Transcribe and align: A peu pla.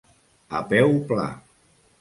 A 0.59 0.63
peu 0.71 0.89
pla. 1.13 1.29